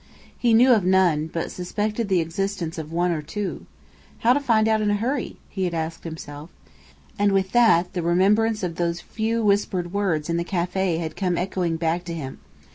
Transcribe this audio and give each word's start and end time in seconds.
He 0.35 0.55
knew 0.55 0.73
of 0.73 0.83
none, 0.83 1.27
but 1.31 1.51
suspected 1.51 2.09
the 2.09 2.21
existence 2.21 2.79
of 2.79 2.91
one 2.91 3.11
or 3.11 3.21
two. 3.21 3.67
How 4.21 4.33
to 4.33 4.39
find 4.39 4.67
out 4.67 4.81
in 4.81 4.89
a 4.89 4.95
hurry? 4.95 5.37
he 5.47 5.65
had 5.65 5.75
asked 5.75 6.05
himself. 6.05 6.49
And 7.19 7.31
with 7.31 7.51
that, 7.51 7.93
the 7.93 8.01
remembrance 8.01 8.63
of 8.63 8.77
those 8.77 8.99
few 8.99 9.43
whispered 9.45 9.93
words 9.93 10.27
in 10.27 10.37
the 10.37 10.43
café 10.43 10.97
had 10.99 11.15
come 11.15 11.37
echoing 11.37 11.77
back 11.77 12.03
to 12.05 12.15
his 12.15 12.19
brain. 12.29 12.39